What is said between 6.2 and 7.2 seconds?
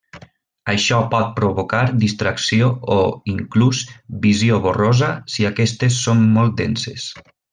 molt denses.